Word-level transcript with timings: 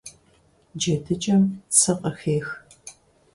ДжэдыкӀэм 0.79 1.43
цы 1.77 1.91
къыхех. 1.99 2.47